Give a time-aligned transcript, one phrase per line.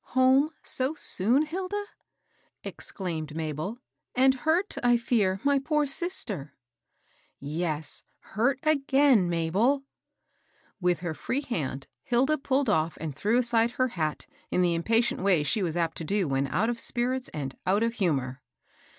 [0.01, 1.85] '^ Home so soon, Hilda?"
[2.63, 3.77] exclaimed Mabel;
[4.15, 6.55] and hurt, I fear, my poor sister."
[7.37, 8.01] Yes,
[8.33, 9.83] hurt agcdn^ Mabel."
[10.79, 12.65] With her free hand, Hilda i^W^ ^ wcA'QsstJW
[13.13, 13.45] 216 MABEL BOSS.
[13.45, 16.79] aside her hat in the impatient way she was apt to do when out of
[16.79, 18.41] spirits and out of humor.